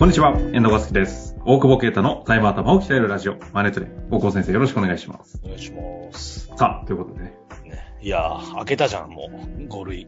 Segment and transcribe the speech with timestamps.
[0.00, 1.36] こんにちは、遠藤和樹です。
[1.44, 3.86] 大久保啓太の財務頭を鍛えるラジオ、マネトレ。
[4.10, 5.38] 大久保先生、よろしくお願いします。
[5.44, 6.46] お願いします。
[6.56, 7.34] さあ、ということでね、
[7.66, 9.60] ね、いやー、開けたじゃん、もう。
[9.68, 10.06] 5類。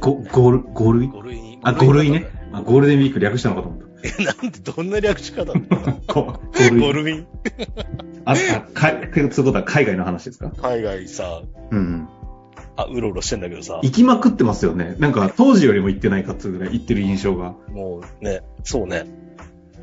[0.00, 1.58] ご、ゴール、ゴールイ5類に。
[1.64, 2.28] あ、ゴールイね。
[2.52, 3.80] あゴールデンウィーク略したのかと思っ
[4.20, 5.66] え、なんで、どんな略し方なの？
[5.66, 6.14] た。
[6.14, 7.26] こゴールイ5類
[8.24, 10.50] あ、あ、かい、そういうことは海外の話ですか？
[10.62, 11.42] 海外さ、
[11.72, 12.08] うんうん。
[12.80, 14.96] あ、うろうろしてんだけどさ、行きまくってますよね。
[14.98, 17.54] なんか、当時よりも行ってないかっつうぐらい行ってる印象が。
[17.68, 19.06] もうね、そうね。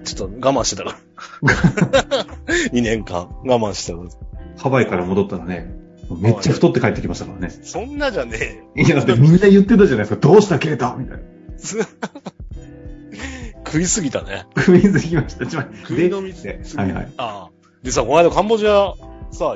[0.04, 0.98] ちょっと我慢してたから。
[2.72, 4.10] 2年間我慢してたから。
[4.58, 5.76] ハワイから戻ったらね、
[6.20, 7.50] めっちゃ太って帰ってきましたからね。
[7.50, 8.84] そんなじゃねえ。
[8.84, 10.16] いや、だってみんな言ってたじゃないですか。
[10.16, 11.24] どうした、ケイタみたいな。
[13.66, 14.46] 食いすぎたね。
[14.56, 15.46] クイズ行きました。
[15.46, 17.12] ちょ、食い飲みすで、ぎはいはい。
[17.18, 17.52] ああ。
[17.84, 18.94] でさ、この間カンボジア、
[19.32, 19.56] さ、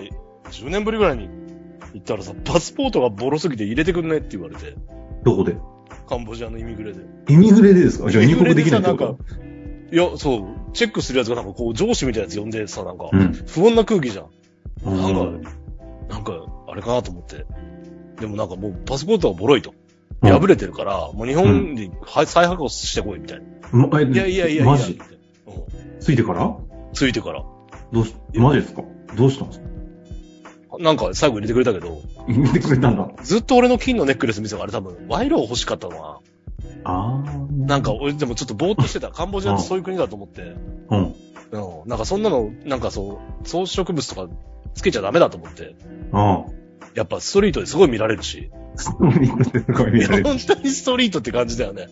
[0.52, 1.30] 10年ぶりぐらいに
[1.94, 4.76] 行ったらさ、パスポートがボロすぎて入れてくんねって言われて、
[5.24, 5.56] どこで？
[6.08, 7.00] カンボジアのイミグレで。
[7.30, 8.10] イミグレでですか？
[8.10, 9.06] じゃあ入国できないってこと？
[9.06, 9.24] なんか、
[9.92, 13.34] いや、そう、チェックするやつがなんかこう上司みたいなやつ呼んでさ、なんか、うん。
[13.34, 14.26] 不穏な空気じゃん。
[14.86, 15.42] なんかうん
[16.10, 16.34] なんか、
[16.68, 17.46] あれかなと思って。
[18.20, 19.74] でもなんかもうパスポートがボロいと。
[20.22, 23.42] 破れてるから、もう日本には再発行してこいみたい
[23.74, 23.88] な。
[23.88, 24.66] まえいやいやいやいや。
[24.66, 25.00] マジ？
[25.48, 25.64] うん
[26.00, 26.56] ついてから？
[26.94, 27.44] ついてから。
[27.92, 28.84] どうし、マジですか？
[29.16, 29.66] どうしたんですか？
[30.82, 33.10] なんか最後入れてくれたけど、見てくれたんだ。
[33.24, 36.20] ずっと俺の金のネックレス見せたからあれ多分、賄賂欲しかったのは、
[36.84, 37.48] ああ。
[37.52, 39.10] なんか俺でもちょっとぼーっとしてた。
[39.14, 40.56] カンボジアってそういう国だと思って。
[40.90, 41.16] うん。
[41.52, 41.90] うん。
[41.90, 44.28] なんかそんなの、なんかそう、装飾物とか
[44.74, 45.76] つけちゃダメだと思って。
[46.12, 46.61] ああ。
[46.96, 48.52] やっぱストリートですごい見られるし。
[48.76, 50.24] ストリートってすごい見られる。
[50.24, 51.88] 本当にストリートって感じだよね。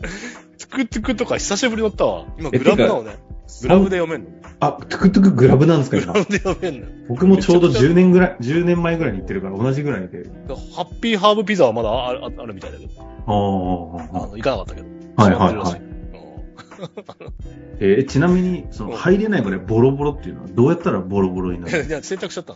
[0.58, 2.26] トゥクトゥクとか久しぶり乗ったわ。
[2.38, 3.18] 今 Grab なのね。
[3.62, 4.30] Grab で呼べんの？
[4.60, 6.26] あ、トゥクトゥク Grab なんですか今グラ。
[6.26, 6.88] ブで呼べんの。
[7.08, 10.30] 僕もちょうど10年ぐらい、10年前ぐらいに行ってるから同じぐらいで。
[10.76, 12.92] ハッピーハーブピザはまだあああるみたいだけど。
[13.02, 14.28] ああ。
[14.36, 14.88] 行かなかったけど。
[15.16, 15.82] はいはいはい。
[15.82, 15.90] うん
[17.82, 22.56] えーちなみに、その、入れないぐらいボロボロっていうのは、どうやったらボロボロになるいや、洗濯しちゃった。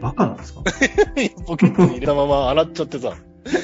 [0.00, 0.62] バカなんですか？
[1.46, 3.14] ポケットに入れたまま洗っちゃってさ。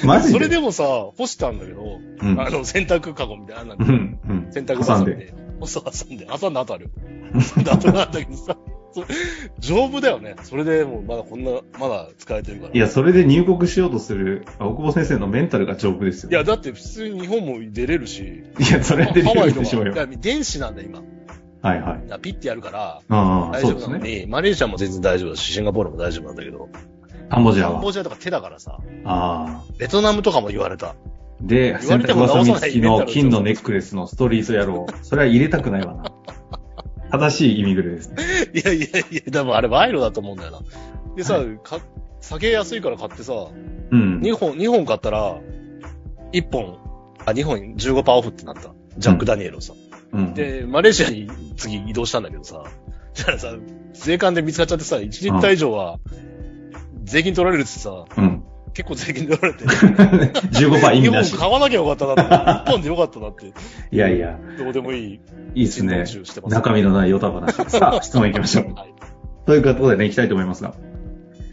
[0.05, 0.33] マジで？
[0.35, 0.85] それでもさ、
[1.17, 2.41] 干したんだけど、うん。
[2.41, 3.89] あの、洗濯カゴみたいななんかん。
[4.29, 4.49] うん。
[4.53, 5.05] 洗濯挟んで。
[5.05, 5.35] バサミで。
[5.67, 6.27] そう、挟んで。
[6.41, 6.91] 挟んだ後あるよ。
[7.55, 8.57] 挟んだ後なんだけどさ。
[8.93, 9.05] そ
[9.61, 10.35] 丈夫だよね。
[10.43, 12.73] それでもうまだこんな、まだ使えてるから。
[12.75, 16.31] いや、それで入国しようとする、大久保先生のメンタルが丈夫ですよ。
[16.31, 18.43] いや、だって普通に日本も出れるし。
[18.59, 19.61] いや、それでハワイとか。
[19.61, 21.03] でしょうよ電子なんだ、今。
[21.63, 22.21] はいはい。
[22.21, 23.63] ピッてやるから、大。
[23.63, 26.69] 丈夫なのに、マレーシアも全然大丈夫だし、シンガポールも大丈夫なんだけど、
[27.29, 27.73] カンボジアは。
[27.75, 29.65] カンボジアとか手だからさ、ああ。
[29.79, 30.97] ベトナムとかも言われた。
[31.41, 34.87] で、言われても直さなの金のネックレスのストリート野郎。
[35.03, 36.05] それは入れたくないわな。
[37.11, 38.17] 正しいイミグレですね。
[38.55, 40.61] いやいやいや、でもあれ賄賂だと思うんだよな。
[41.17, 41.81] でさ、か
[42.21, 43.33] 酒安いから買ってさ、
[43.91, 44.21] うん。
[44.21, 45.39] 2本、2本買ったら、
[46.33, 46.79] 1本、
[47.27, 48.73] あ、2本15%オフってなった。
[48.99, 49.73] ジャック・ダニエルをさ。
[49.75, 49.90] うん、
[50.35, 52.65] で、マレーシアに次移動したんだけどさ、
[53.15, 53.55] じゃあさ、
[53.93, 55.99] 税関で見つかっちゃってさ、1リッター以上は、
[57.05, 58.45] 税金取られるってさ、うん。
[58.73, 61.37] 結構税金取られて、 15%意味2本なし。
[61.37, 63.47] 買わなきゃよかったなって、1本でよかったなって、
[63.91, 65.21] いやいや、どうでもいい。
[65.55, 66.05] いいですね。
[66.49, 67.53] 中身のないヨタ話。
[67.69, 68.75] さあ、質問行きましょう。
[68.75, 68.95] はい。
[69.47, 70.75] ということでね、行きたいと思いますが。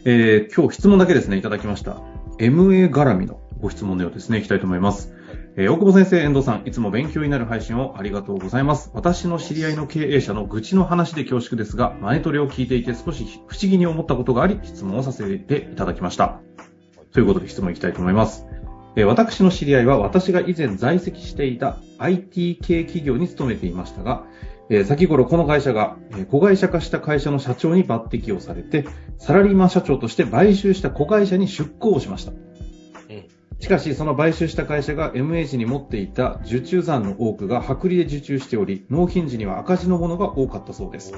[0.04, 2.00] えー、今日質問だけですね、いただきました。
[2.38, 5.12] MA 絡みのご質問のようですね、行きたいと思います。
[5.60, 8.92] えー、大久保先生、遠藤さん、いつも勉強になる配信をありがとうございます。
[8.94, 16.38] 私の知り合いの経営者の愚痴の話で恐縮ですが、マネトレを聞いていて少し不思議に思ったことがあり、質問をさせていただきました。
[17.12, 18.46] ということで質問いきたいと思います。
[18.94, 24.26] えー私の知り合いは私が以前在籍していた IT 系企業に勤めていましたが、
[24.70, 28.86] えー先頃この会社が、えー子会社化した会社の社長に抜擢をされて、
[29.18, 32.47] サラリーマン社長として買収した子会社に出向をしました。
[33.60, 41.12] しかし、その買収した会社が MH に持っていた受注残の多くが薄利で受注しており、納品時には赤字のものが多かったそうです。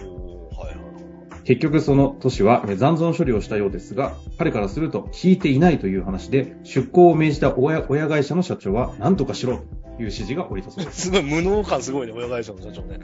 [1.44, 11.02] 結局その年はえー残存処理をしたようですが、彼からすると聞いていないという話で、出向を命じた親親会社の社長は何とかしろという指示が降りたそうです。
[11.08, 13.00] すごい無能感すごいね、親会社の社長ね。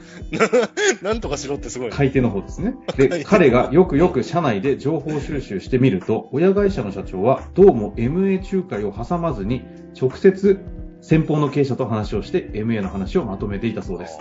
[1.01, 1.95] なんとかしろってすごいね。
[1.95, 2.75] 買い手の方ですね。
[2.97, 9.63] で、彼がよくよく社内で情報収集してみると、親会社の社長はどうも MA 仲介を挟まずに、
[9.99, 10.59] 直接
[11.01, 14.19] 先方の経営者と話をして MA の話をまとめていたそうです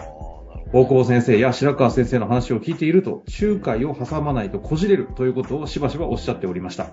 [0.72, 6.90] 大久保先生や白川先生の話を聞いていると、仲介を挟まないとこじれるということをしばしばおっしゃっておりました。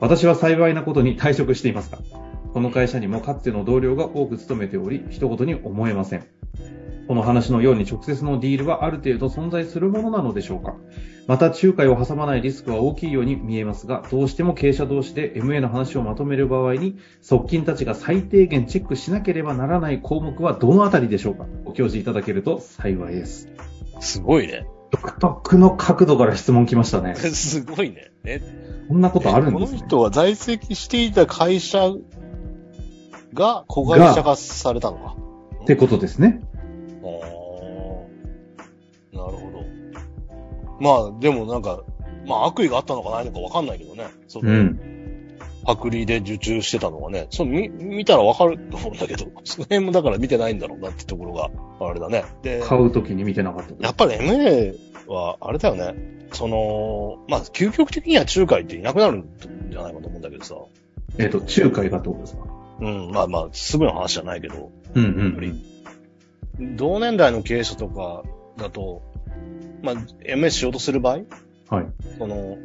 [0.00, 1.98] 私は幸いなことに退職していますが、
[2.52, 6.26] この会社にもかつての同僚が多く勤めており、一言に思えません。
[7.06, 10.76] この話のように直接のディールはある程度存在するものなのでしょうか
[11.26, 23.48] また、仲介を挟まないリスクは大きいように見えますが、どうしても経営者同士で MA の話をまとめる場合に、側近たちが最低限チェックしなければならない項目はどのあたりでしょうかご教示いただけると幸いです。
[24.00, 24.66] すごいね。
[24.90, 27.14] 独特の角度から質問来ましたね。
[27.18, 28.10] すごいね。
[28.24, 28.40] え、
[28.88, 29.78] こんなことあるんですね。
[29.78, 31.90] この人は在籍していた会社
[33.34, 35.16] が子会社化されたのか。
[35.62, 36.40] ってことですね。
[37.02, 37.10] あー
[39.16, 39.64] なるほど。
[40.80, 41.82] まあ、でもなんか、
[42.26, 44.06] まあ悪意があったのかないのかわかんないけどね。
[44.28, 44.80] その、うん。
[45.64, 47.26] パクリで受注してたのがね。
[47.30, 51.50] そう、見、見たらわかると思うんだけど、 その辺もだから見てないんだろうなってところが、
[51.80, 52.24] あれだね。
[52.42, 53.74] で、買うときに見てなかった。
[53.84, 54.74] やっぱり MA
[55.06, 55.94] は、あれだよね。
[56.32, 59.28] その、まあ、究極的には仲介っていなくなるん
[59.70, 60.54] じゃないかと思うんだけどさ。
[61.18, 62.59] えっ、と、仲介がってことですか？
[62.80, 65.04] うん、まあまあ、すぐの話じゃないけど、うん
[66.58, 66.76] うん。
[66.76, 68.22] 同年代の経営者とか
[68.56, 69.02] だと、
[69.82, 69.94] まあ、
[70.26, 71.18] MS しようとする場合、
[71.74, 71.86] はい。
[72.18, 72.58] その、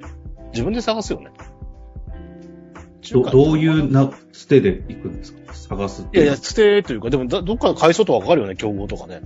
[0.51, 1.31] 自分で探すよね。
[3.11, 5.53] どどういうな、つてで行くんですか？
[5.53, 9.21] 探すっていやいや、つてというか、でもだ、どっかで買いそうとわかるよね、競合とかね。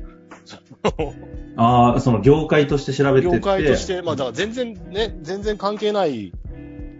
[1.55, 3.35] ああ、その業界として調べてって。
[3.37, 6.33] 業界として、まあだから全然ね、全然関係ない、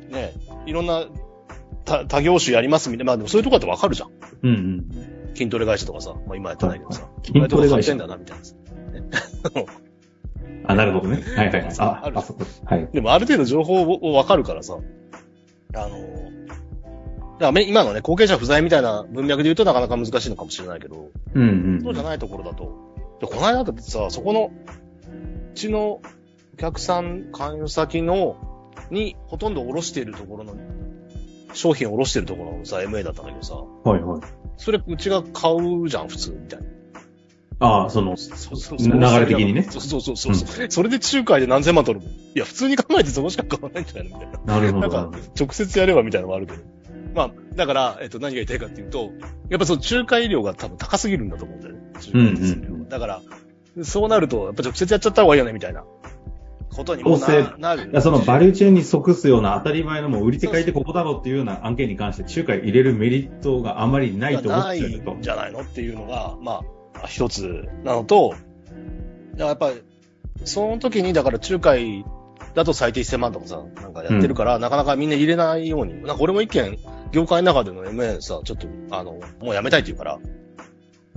[0.10, 0.34] ね、
[0.66, 1.06] いろんな
[1.90, 4.10] 他他業種やりますみたいな、まあでもそういうとこだってわかるじゃん。
[4.44, 5.36] うんうん。
[5.36, 7.08] 筋トレ会社とかさ、まあ今やってないけどさ。
[7.26, 8.56] 筋トレ会社んだな、みたいなさ。
[10.66, 11.24] あ、なるほどね。
[11.36, 11.76] はいはいはい。
[11.80, 12.62] ああ、るあそこです。
[12.66, 12.88] はい。
[12.94, 14.78] でもある程度情報をわかるからさ、
[15.74, 21.46] あの、だからめ今のね、後継者不在みたいな文脈で言うとなかなか難しいのかもしれないけど、うんう
[21.78, 21.82] ん。
[21.82, 22.72] そうじゃないところだと、
[23.22, 24.52] でこの間だってさ、そこの、
[25.52, 26.02] うちの
[26.54, 28.36] お客さん、勧誘先の、
[28.92, 30.56] に、ほとんど卸しているところの、
[31.54, 34.22] 商品を卸しているところのさ、MA だったんだけどさ、はいはい。
[34.58, 36.66] それうちが買うじゃん、普通、みたいな。
[37.62, 40.36] ああ、その、そうそう流れ的にねそうそうそうそう。
[40.70, 42.16] それで仲介で何千万取るもん。
[42.16, 44.56] いや、普通に考えてそこしか買わないんじゃないのみたいな。
[44.56, 44.88] なるほど。
[44.88, 46.60] なんか、直接やればみたいなのもあるけど。
[47.14, 49.12] まあ、だから、えっと、何が言いたいかっていうと、
[49.50, 51.80] やっぱその仲介料が多分高すぎるんだと思うんだよね。
[52.14, 53.22] うんうんだから、
[53.84, 55.84] そうなると、やっぱ直接やっちゃった方がいいよね、みたいな
[56.70, 58.02] ことにもななる。
[58.02, 65.14] そのバリューチェーンに即すような当たり前のもう売り手買いってここだろうっていうような案件に関して仲介入れるメリットがあまりないと思っないてると。
[65.16, 66.62] んじゃないのっていうのが、ま
[67.02, 68.44] あ、一つなのと、だか
[69.38, 69.84] らやっぱり、
[70.46, 72.06] その時に、だから仲介
[72.56, 76.04] だと最低1000万とかさ、なんかやってるから、なかなかみんな入れないように。
[76.04, 76.78] なんか俺も一件、
[77.12, 80.20] 業界の中での MA さ、ちょっと、あの、もうやめたいって言うから、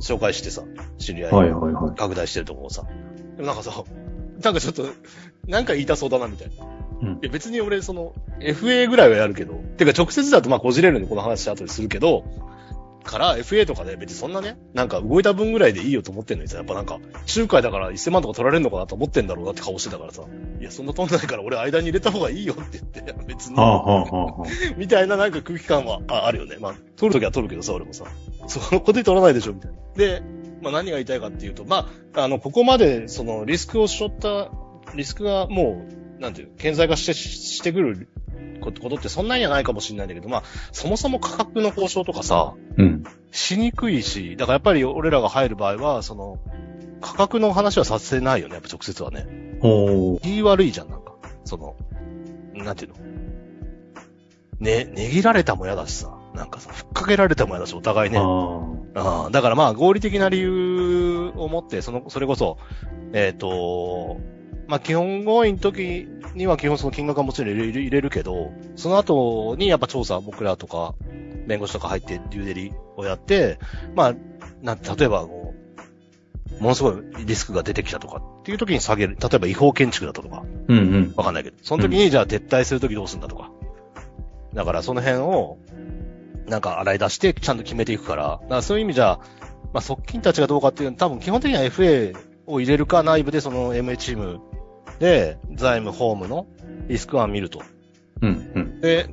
[0.01, 0.63] 紹介してさ、
[0.99, 1.97] 知り合いはいはいはい。
[1.97, 2.85] 拡大してるところをさ。
[3.37, 3.73] でもなんかさ、
[4.43, 4.87] なんかちょっと、
[5.47, 6.65] なんか言いたそうだな、みたいな。
[6.65, 12.25] うんいや別に俺、その、FA ぐらいはやるけど、てか直接だとまあこじれるんでこの話後でするけど、
[13.03, 17.01] から FA とかで別にそんなね、なんか動いた分ぐらいでいいよと思ってんのにさ、やっぱなんか、
[17.35, 20.23] 仲介だから1000万とか取られるのかなと思ってんだろうなって顔してたからさ、
[20.61, 24.49] いや、そんな取んないから俺間に入れた方がいいよって言って、別には、あはあはあはあ。
[24.79, 26.57] みたいななんか空気感はああるよね。
[26.61, 28.05] まあ、取るときは取るけどさ、俺もさ。
[28.47, 29.77] そこで取らないでしょ、みたいな。
[29.97, 30.23] で、
[30.63, 34.51] まあ何が言いたいかっていうと、まあ、あの、ここまで、その、リスクを背負った、
[34.95, 35.85] リスクがも
[36.19, 38.09] う、なんていう、顕在化して、してくる
[38.61, 43.05] ことってそんなにはないかもしれないんだけど、まあ、そもそも価格の交渉とかさ、うん。
[43.33, 46.39] しにくいし、だからやっぱり俺らが入る場合は、その、
[47.01, 49.27] 価格の話はさせないよね、やっぱ直接はね。
[49.61, 50.21] ほう。
[50.23, 51.15] 言い悪いじゃん、なんか。
[51.45, 51.77] その、
[52.55, 52.97] なんていうの。
[54.61, 56.12] ね、ねぎられたも嫌だしさ。
[56.35, 58.19] なんかさ、ふっかけられたも嫌だし、お互いね。
[58.19, 58.23] あ
[58.95, 62.59] ああだからまあ、合理的な理由を持って、その、それこそ、
[63.13, 64.19] えっ、と、
[64.67, 70.95] まあ、基本合意の時には基本その金額はもちろん入れる入れるけど、その後にやっぱ調査、僕らとか、
[71.47, 73.59] 弁護士とか入って、デューデリをやって、
[73.95, 74.15] まあ、
[74.63, 75.55] な、例えばこ
[76.59, 79.17] う、ものすごいリスクが出てきたとかっていう時に下げる。
[79.21, 80.43] 例えば違法建築だったとか、あ。
[80.69, 81.15] うんうん。
[81.17, 81.57] わかんないけど。
[81.63, 83.51] その時にじゃあ撤退する時どうするんだとか。
[84.55, 85.59] だからその辺を、
[86.47, 88.41] なんか洗い出してちゃんと決めていくから。
[88.43, 89.19] だからそういう意味じゃ、
[89.73, 94.41] まあ側近たちがどうかっていうのは多分基本的には FA を入れるか内部でその MA チーム
[94.99, 96.47] で財務、ホームの
[96.89, 97.63] リスクは見ると。
[98.21, 98.81] うんうん。
[98.81, 99.09] で、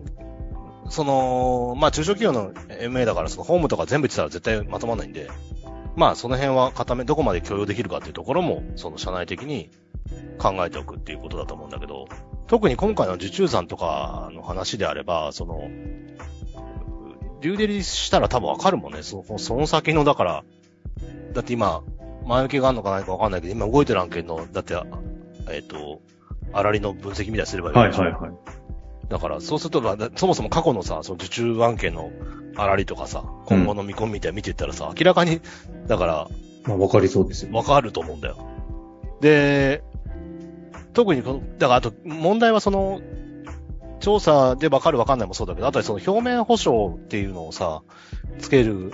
[0.90, 5.30] その、まあ中小企業の MA だからそのホームとか全部言ってたら絶対まとまらないんで、
[5.96, 9.70] まあその辺は固め、どこまで許容できるかっていうところも、その社内的に
[10.38, 12.08] 考えておくっていうことだと思うんだけど、
[12.48, 15.70] 特に今回の受注残とかの話であれば、その、
[17.42, 19.04] デューデリしたら多分わかるもんね。
[19.04, 20.44] そのその先の、だから、
[21.34, 21.84] だって今、
[22.26, 24.76] 前置きがあるのかないかわかんないけど、今動いてる案件の、だって、
[25.50, 26.02] えっ、と、
[26.54, 28.32] あらりの分析みたいにすればいいはいはいはい。
[29.10, 32.12] だから、そうすると、まあそもそも過去のさ、その受注案件の
[32.56, 35.42] 粗利とかさ、今後の見込みみたいな見ていったらさ、明らかに、
[35.88, 36.28] だから、
[36.66, 37.58] まあ、わかりそうですよね。
[37.58, 38.38] わかると思うんだよ。
[39.22, 39.84] で、
[40.94, 43.02] 特にこの、だからあと問題はその、
[44.00, 47.82] 調査でわかるわかんないもそうだけど、あとはその表面保証っていうのをさ、
[48.40, 48.92] つけるん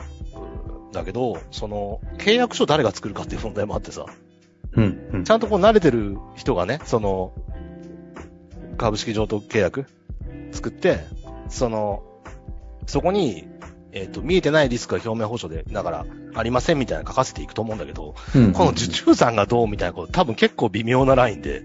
[0.92, 4.06] だけど、その、契約書誰が作るかっていう問題もあってさ、
[4.74, 5.32] うん、うんち。
[5.32, 7.34] ゃんとこう慣れてる人がね、その、
[8.78, 9.86] 株式譲渡契約
[10.52, 11.00] 作って、
[11.50, 12.04] その、
[12.88, 13.48] そこに、
[13.92, 21.64] えっ、と、見えてないリスクが表面保証で、だから、ありませんみたいなの書かせていくと思うんだけど、うんこの受注残がどうみたいなこと、多分結構微妙なラインで、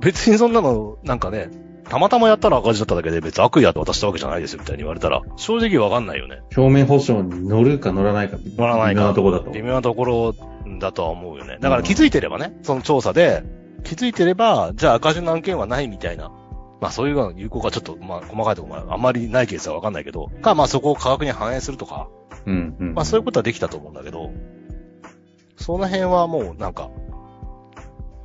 [0.00, 1.50] 別にそんなの、なんかね、
[1.88, 6.42] たまたまやったら赤字だっただけで別に悪意やって渡したわけじゃないですよみたいに言われたら、正直わかんないよね。
[6.56, 8.38] 表面保証に乗るか乗らないか。
[8.56, 9.50] 乗らないか微妙なとこだと。
[9.50, 10.34] 微妙なところ
[10.80, 11.58] だとは思うよね。
[11.60, 13.42] だから気づいてればね、その調査で、
[13.84, 16.30] 気づいてれば、じゃあ赤字の案件はないみたいな。
[16.80, 22.08] まあそういうの有効かちょっと、まあ細かいところはあんまりないケースはわかんないけど、か、まあそこを価格に反映するとか、
[22.46, 22.94] うん、うん。
[22.94, 24.30] まあそういうことはできたと思うんだけど、
[25.56, 26.90] その辺はもうなんか、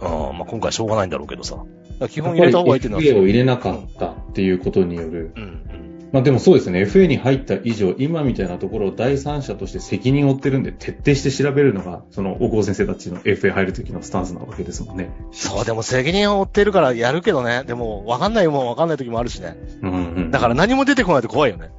[0.01, 1.63] うん、まあ今回しょうがないんだろうけどさ。
[2.10, 3.04] 基本入れた方がいいっていうのは。
[3.04, 5.32] FA を入れなかったっていうことによる。
[5.36, 6.10] うん、うん。
[6.14, 6.84] まあでもそうですね。
[6.84, 15.10] FA に入った以上、今みたいなところを第三者として責任を負ってるんで、徹底して調べるのが、その、大久保先生たちの FA 入る時のスタンスなわけですもんね。
[15.32, 17.64] そう、でも責任を負ってるからやるけどね。
[17.66, 19.58] でも、わかんないもんわかんない時もあるしね。
[19.82, 20.32] うん、うん。
[20.32, 21.72] だから何も出てこないと怖いよね。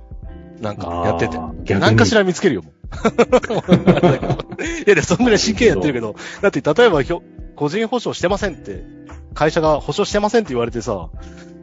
[0.61, 1.38] なんか、やってて。
[1.78, 2.75] 何かしら見つけるよ、もう。
[4.64, 7.23] いや、でもそんぐらい真剣やってるけど、だって例えばひょ、
[7.54, 8.85] 個人保証してませんって、
[9.34, 11.10] 会社が保証してませんって言われてさ、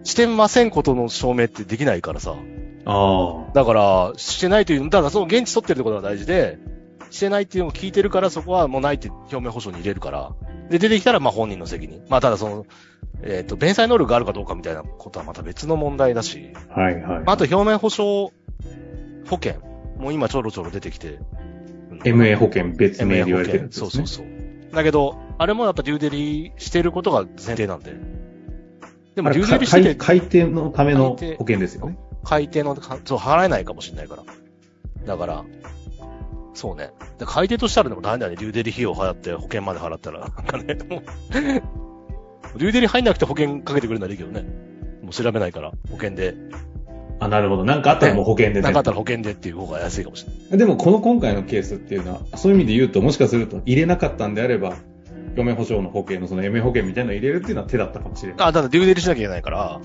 [0.03, 2.35] してませんことの証明ってできないからさ。
[2.85, 3.53] ああ。
[3.53, 6.59] だから、してないという、だからその現地取ってるってことが大事で、
[7.09, 10.31] してないっていうのを聞いてるから、そこはもうないって表面保証に入れるから。
[10.69, 12.03] で、出てきたら、まあ本人の責任。
[12.09, 12.65] まあただその、
[13.23, 16.53] えっ、と、弁済能力があるかどうかみたいなことはまた別の問題だし。
[16.69, 17.23] はいはい。
[17.25, 18.31] あと表面保証
[19.29, 19.55] 保険
[19.97, 21.19] も今ちょろちょろ出てきて。
[22.03, 23.87] MA 保険別名で言われてるんですね。
[23.87, 24.40] そうそうそう。
[24.73, 27.93] だけど、あれもやっぱデューデリしてることが前提なんで。
[29.15, 31.97] でもデューデリしてて、改定のための保険ですよね。
[32.23, 34.23] 改定の、そう、払えないかもしれないから。
[35.05, 35.45] だから、
[36.53, 36.91] そうね。
[37.17, 38.37] で改定としたらでも大変だよね。
[38.37, 40.19] デューデリ費用払って保険まで払ったら。
[40.19, 41.01] なんかね、も
[42.55, 44.41] うデューデリ入んなくて保険かけてくれるならいいけどね。
[45.01, 46.35] もう調べないから、保険で。
[47.21, 47.63] あ、なるほど。
[47.63, 48.61] なんかあったらもう保険でね。
[48.61, 50.57] なかったら保険でっていう方が安いかもしれない。
[50.57, 54.73] でもこの今回のケースっていうのは、そういう意味で言うと、もしかすると入れなかったんであれば、
[55.27, 58.47] 表面保証の保険のその MA 保険みたいなのを入れるっていうのは手だったかもしれない。
[58.47, 59.81] あ、ただデューデリしなきゃいけないから、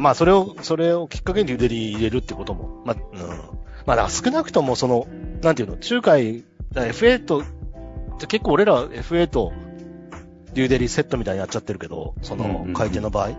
[0.00, 3.28] まあ、それを、それをきっかけにデューデリ入れるってことも、まあ、うん。
[3.86, 5.06] まあ、だから少なくともその、
[5.42, 6.42] なんていうの、仲介、
[6.74, 7.44] FA と、
[8.26, 9.52] 結構俺らは FA と
[10.54, 13.30] デューデリセットみたいにやっちゃってるけど、そうんうんうん、の改定の場合。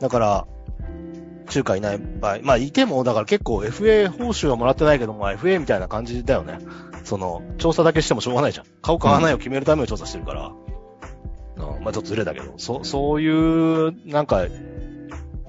[0.00, 0.46] だから、
[1.46, 6.58] 仲介いない場合、まあ、いても、だから結構 FA 報酬はもらってないけども、FA みたいな感じだよね。
[7.04, 8.66] その、調査だけしてもしょうがないじゃん。
[8.82, 10.52] 買う買わないを決めるために調査してるから。
[11.56, 14.46] うん、まあちょっとずれだけど、そ、そういう、なんか、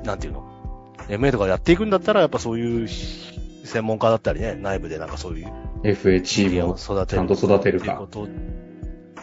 [0.03, 5.47] なんていうの ?MA とかやっていくんだったら、やっぱそういう専門家だったりね、内部でなんかそういう
[5.83, 7.17] FA チームを育てる。
[7.17, 8.27] ちゃんと育てるかこと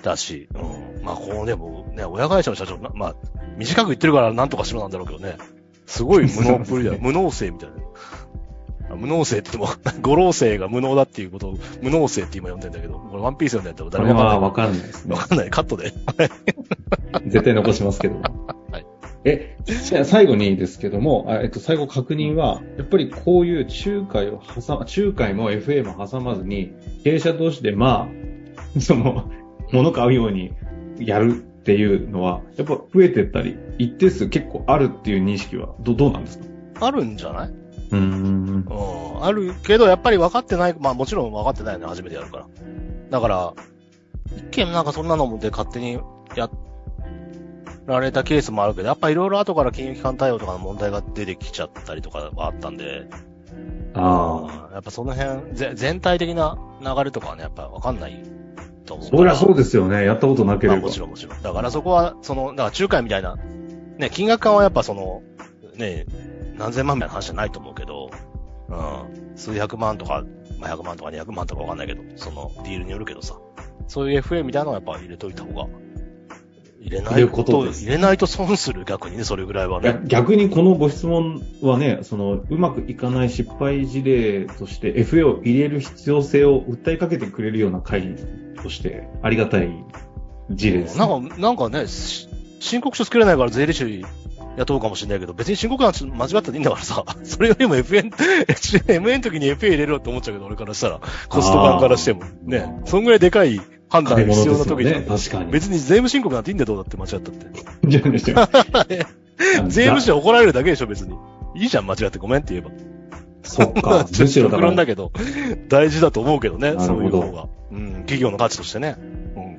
[0.03, 1.05] だし、うん。
[1.05, 3.15] まあ、こうでもね、親会社の社長、なまあ、
[3.57, 5.37] 短く言ってるからなんとかしろなんだろうけどね。
[5.87, 6.99] すごい無能っぷりだよ。
[7.03, 7.77] 無能性みたいな。
[8.91, 14.79] あ無能性って言っても、 五老星が無能だっていうことを、無能性って今呼んでんだけど、これワンピース読んでやったら誰もわはかんない。
[14.79, 15.21] わかんないですねわ。
[15.21, 15.51] かんない。
[15.51, 15.93] カットで。
[17.27, 18.17] 絶対残しますけど。
[18.17, 18.87] はい
[19.27, 26.73] え、じゃあ最後にですけども、あえっと、最後確認は、やっぱりこういう仲介を挟ま、仲介も FA も挟まずに、
[27.05, 28.11] 経営者同士でま
[28.77, 29.31] あ、その、
[29.73, 30.53] 物買うように
[30.99, 36.45] やるっていうのは、やっぱ増えてったり、一定数結構あるっていう認識は、ど、どうなんですか？
[36.87, 37.49] あるんじゃない？
[37.49, 38.67] うーん。
[38.69, 39.25] うん。
[39.25, 40.77] あるけど、やっぱり分かってない。
[40.79, 42.47] まあもちろん分かってないよね、初めてやるから。
[43.09, 43.55] だから、
[44.37, 45.99] 一見なんかそんなのもで勝手に
[46.37, 46.51] や
[47.87, 53.09] られたケースもあるけど、やっぱいろいろ後から金融機関対応とかの問題が出てきちゃったりとかはあったんで、
[53.95, 54.75] ああ。
[54.75, 58.23] やっぱその辺、ぜ全体的な流れとかはね、やっぱ分かんない
[58.85, 59.07] と思う。
[59.09, 60.05] そりゃそうですよね。
[60.05, 60.77] やったことなければ。
[60.77, 61.43] まあもちろんもちろん。
[61.43, 63.37] だからそこは、その、だから仲介みたいな、
[63.99, 65.23] ね、金額感はやっぱその、
[65.77, 66.07] ね、
[66.57, 68.11] 何千万みたいな話じゃないと思うけど、
[68.69, 70.25] うん、数百万とか、
[70.59, 73.39] まあ、100万とか200万とかわかんないけど、その、ディールによるけどさ、
[73.89, 75.67] そういう FA みたいなのはやっぱ入れといた方が、
[76.81, 80.01] 入れないと、ことです入れないと損する逆にね、それぐらいはね。
[80.05, 88.15] 逆にこのご質問はね、その、うまくいかない失敗事例として FA を入れる必要性を訴えかけてくれるような会
[88.65, 89.71] として、ありがたい
[90.51, 91.07] 事例です、ね。
[91.07, 92.29] なんか、なんかね、し
[92.61, 94.05] 申告書作れないから税理士
[94.57, 102.23] 雇うかもしれないけど、別に申告欄間違ったでいいんだからさ、 それよりも FN、 MA の時に FA 入れろって思っちゃうけど、俺からしたら、コスト感からしても。
[102.45, 105.53] ね、そんぐらいでかい判断が必要な時に、ね、確かに。
[105.53, 107.47] 別に税務申告なんていいんだよ、どうだって間違ったって。
[107.87, 108.49] じゃ
[109.61, 111.15] あ、税務署怒られるだけでしょ、別に。
[111.55, 112.94] いいじゃん、間違ってごめんって言えば。
[113.45, 114.07] そっか。
[114.19, 114.73] むしろだから。
[114.75, 115.13] だけど、
[115.69, 117.49] 大事だと思うけどね、そういう方が。
[117.71, 118.97] うん、企業の価値としてね。
[118.99, 119.59] うん。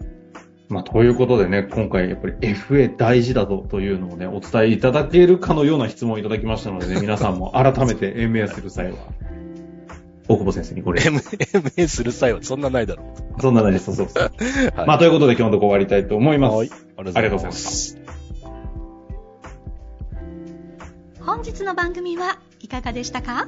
[0.67, 8.97] まあ、ということでね、今回やっぱり FA 大事だとというのをね、お伝えいただけるかのような質問をいただきましたのでね、 皆さんも改めて MA する際は、
[10.27, 11.01] 大久保先生にこれ。
[11.01, 13.03] MA する際はそんなないだろ
[13.37, 13.41] う。
[13.41, 13.95] そんなないです。
[13.95, 14.23] そうそう。
[14.75, 16.55] はい、まあ、ということで今日のとこ終わりたいと思います。
[16.55, 16.69] はい。
[16.97, 17.99] ありがとうございます。
[21.19, 23.47] 本日の番組はいかがでしたか？